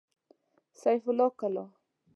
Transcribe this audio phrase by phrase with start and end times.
[0.83, 1.65] سيف الله کلا